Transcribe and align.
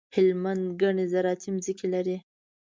هلمند 0.15 0.63
ګڼي 0.81 1.05
زراعتي 1.13 1.49
ځمکي 1.65 1.87
لري. 1.93 2.17